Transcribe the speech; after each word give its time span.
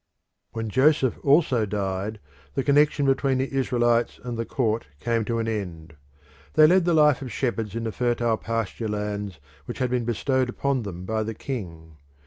When 0.53 0.69
Joseph 0.71 1.19
also 1.23 1.67
died 1.67 2.19
the 2.55 2.63
connection 2.63 3.05
between 3.05 3.37
the 3.37 3.51
Israelites 3.53 4.19
and 4.23 4.35
the 4.35 4.47
court 4.47 4.87
came 4.99 5.23
to 5.25 5.37
an 5.37 5.47
end. 5.47 5.93
They 6.55 6.65
led 6.65 6.85
the 6.85 6.95
life 6.95 7.21
of 7.21 7.31
shepherds 7.31 7.75
in 7.75 7.83
the 7.83 7.91
fertile 7.91 8.37
pasturelands 8.37 9.37
which 9.65 9.77
had 9.77 9.91
been 9.91 10.05
bestowed 10.05 10.49
upon 10.49 10.81
them 10.81 11.05
by 11.05 11.21
the 11.21 11.35
king. 11.35 11.97